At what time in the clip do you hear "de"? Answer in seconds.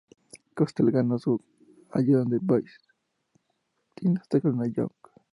2.23-2.39